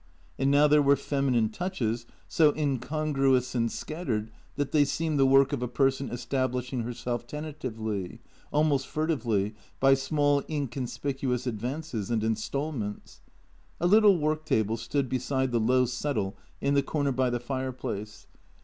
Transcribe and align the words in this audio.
And 0.39 0.49
now 0.49 0.65
there 0.67 0.81
were 0.81 0.95
feminine 0.95 1.49
touches, 1.49 2.07
so 2.27 2.55
incongruous 2.57 3.53
and 3.53 3.71
scattered 3.71 4.31
that 4.55 4.71
they 4.71 4.83
seemed 4.83 5.19
the 5.19 5.27
work 5.27 5.53
of 5.53 5.61
a 5.61 5.67
person 5.67 6.09
establishing 6.09 6.79
herself 6.79 7.27
tentatively, 7.27 8.19
almost 8.51 8.87
furtively, 8.87 9.53
by 9.79 9.93
small 9.93 10.41
incon 10.49 10.87
spicuous 10.89 11.45
advances 11.45 12.09
and 12.09 12.23
instalments. 12.23 13.21
A 13.79 13.85
little 13.85 14.17
work 14.17 14.43
table 14.43 14.75
stood 14.75 15.07
beside 15.07 15.51
the 15.51 15.59
low 15.59 15.85
settle 15.85 16.35
in 16.61 16.73
the 16.73 16.81
corner 16.81 17.11
by 17.11 17.29
the 17.29 17.39
fireplace. 17.39 18.25